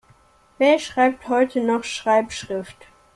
Wer 0.57 0.79
schreibt 0.79 1.27
heute 1.29 1.59
noch 1.63 1.83
Schreibschrift? 1.83 2.87